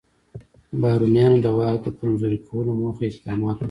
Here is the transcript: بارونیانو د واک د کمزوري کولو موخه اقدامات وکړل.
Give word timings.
بارونیانو 0.81 1.37
د 1.45 1.47
واک 1.57 1.77
د 1.85 1.87
کمزوري 1.99 2.39
کولو 2.47 2.71
موخه 2.81 3.03
اقدامات 3.07 3.55
وکړل. 3.55 3.59